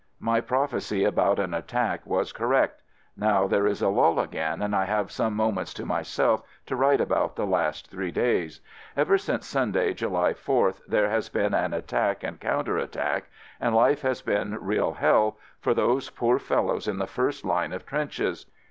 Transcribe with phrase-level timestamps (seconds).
[0.19, 2.81] My prophecy about an attack was cor rect.
[3.15, 6.99] Now there is a lull again and I have some moments to myself to write
[6.99, 8.61] about the last three days.
[8.97, 13.29] Ever since Sunday, July 4th, there has been an attack and counter attack,
[13.59, 17.85] and life has been real hell for those poor fellows in the first line of
[17.85, 18.47] trenches.